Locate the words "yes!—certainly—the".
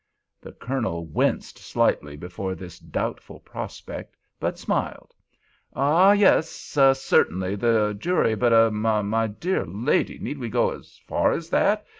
6.13-7.97